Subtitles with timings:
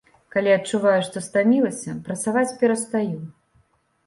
[0.35, 3.15] Калі адчуваю, што стамілася, працаваць перастаю.